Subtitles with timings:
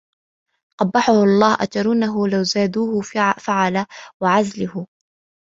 [0.79, 3.01] قَبَّحَهُ اللَّهُ أَتَرَوْنَهُ لَوْ زَادُوهُ
[3.37, 3.85] فَعَلَ؟
[4.23, 4.87] وَعَزَلَهُ